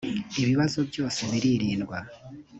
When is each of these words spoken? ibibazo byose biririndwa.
ibibazo 0.41 0.79
byose 0.89 1.19
biririndwa. 1.31 1.97